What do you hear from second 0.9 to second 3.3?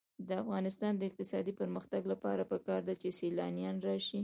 د اقتصادي پرمختګ لپاره پکار ده چې